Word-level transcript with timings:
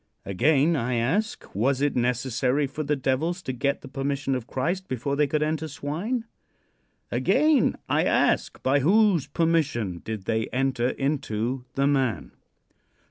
Again 0.25 0.75
I 0.75 0.95
ask: 0.95 1.53
Was 1.53 1.79
it 1.79 1.95
necessary 1.95 2.65
for 2.65 2.81
the 2.81 2.95
devils 2.95 3.43
to 3.43 3.53
get 3.53 3.81
the 3.81 3.87
permission 3.87 4.33
of 4.33 4.47
Christ 4.47 4.87
before 4.87 5.15
they 5.15 5.27
could 5.27 5.43
enter 5.43 5.67
swine? 5.67 6.25
Again 7.11 7.75
I 7.87 8.05
ask: 8.05 8.63
By 8.63 8.79
whose 8.79 9.27
permission 9.27 9.99
did 10.03 10.25
they 10.25 10.47
enter 10.47 10.89
into 10.89 11.65
the 11.75 11.85
man? 11.85 12.31